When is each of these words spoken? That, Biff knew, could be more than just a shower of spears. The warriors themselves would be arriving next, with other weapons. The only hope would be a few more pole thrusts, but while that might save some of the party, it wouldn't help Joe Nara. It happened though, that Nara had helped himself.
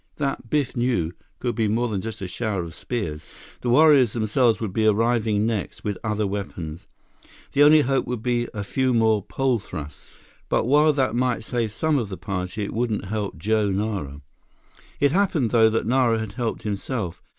That, 0.15 0.49
Biff 0.49 0.75
knew, 0.75 1.11
could 1.37 1.53
be 1.53 1.67
more 1.67 1.87
than 1.87 2.01
just 2.01 2.21
a 2.23 2.27
shower 2.27 2.63
of 2.63 2.73
spears. 2.73 3.23
The 3.61 3.69
warriors 3.69 4.13
themselves 4.13 4.59
would 4.59 4.73
be 4.73 4.87
arriving 4.87 5.45
next, 5.45 5.83
with 5.83 5.99
other 6.03 6.25
weapons. 6.25 6.87
The 7.51 7.61
only 7.61 7.81
hope 7.81 8.07
would 8.07 8.23
be 8.23 8.47
a 8.51 8.63
few 8.63 8.95
more 8.95 9.21
pole 9.21 9.59
thrusts, 9.59 10.15
but 10.49 10.65
while 10.65 10.91
that 10.91 11.13
might 11.13 11.43
save 11.43 11.71
some 11.71 11.99
of 11.99 12.09
the 12.09 12.17
party, 12.17 12.63
it 12.63 12.73
wouldn't 12.73 13.05
help 13.13 13.37
Joe 13.37 13.69
Nara. 13.69 14.21
It 14.99 15.11
happened 15.11 15.51
though, 15.51 15.69
that 15.69 15.85
Nara 15.85 16.17
had 16.17 16.33
helped 16.33 16.63
himself. 16.63 17.21